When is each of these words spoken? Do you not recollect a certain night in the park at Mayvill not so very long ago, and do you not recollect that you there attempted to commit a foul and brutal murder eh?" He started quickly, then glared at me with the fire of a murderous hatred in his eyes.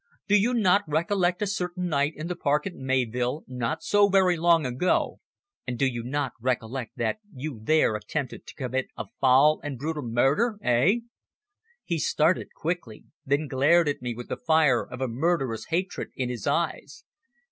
Do 0.27 0.35
you 0.35 0.55
not 0.55 0.81
recollect 0.87 1.43
a 1.43 1.45
certain 1.45 1.87
night 1.87 2.13
in 2.15 2.25
the 2.25 2.35
park 2.35 2.65
at 2.65 2.73
Mayvill 2.73 3.43
not 3.47 3.83
so 3.83 4.09
very 4.09 4.35
long 4.35 4.65
ago, 4.65 5.19
and 5.67 5.77
do 5.77 5.85
you 5.85 6.01
not 6.01 6.31
recollect 6.41 6.93
that 6.95 7.19
you 7.31 7.59
there 7.61 7.95
attempted 7.95 8.47
to 8.47 8.55
commit 8.55 8.87
a 8.97 9.05
foul 9.19 9.59
and 9.63 9.77
brutal 9.77 10.01
murder 10.01 10.57
eh?" 10.63 11.01
He 11.83 11.99
started 11.99 12.47
quickly, 12.55 13.03
then 13.27 13.45
glared 13.47 13.87
at 13.87 14.01
me 14.01 14.15
with 14.15 14.29
the 14.29 14.37
fire 14.37 14.83
of 14.83 15.01
a 15.01 15.07
murderous 15.07 15.65
hatred 15.65 16.09
in 16.15 16.29
his 16.29 16.47
eyes. 16.47 17.03